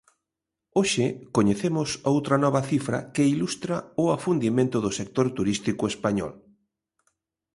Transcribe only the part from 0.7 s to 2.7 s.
Hoxe coñecemos outra nova